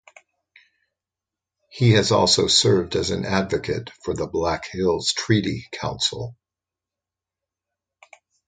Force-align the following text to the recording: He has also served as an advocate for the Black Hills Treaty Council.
He 1.69 1.91
has 1.91 2.11
also 2.11 2.47
served 2.47 2.95
as 2.95 3.11
an 3.11 3.23
advocate 3.23 3.91
for 4.03 4.15
the 4.15 4.25
Black 4.25 4.65
Hills 4.65 5.13
Treaty 5.15 5.67
Council. 5.73 6.35